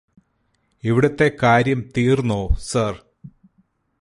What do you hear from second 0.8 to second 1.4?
ഇവിടത്തെ